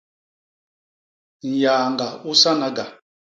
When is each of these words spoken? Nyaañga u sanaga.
Nyaañga 1.57 2.07
u 2.29 2.31
sanaga. 2.41 2.85